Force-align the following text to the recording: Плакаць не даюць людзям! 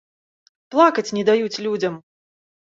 Плакаць 0.77 1.05
не 1.19 1.23
даюць 1.29 1.61
людзям! 1.69 2.03